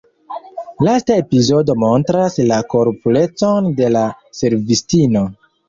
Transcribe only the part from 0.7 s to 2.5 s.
Lasta epizodo montras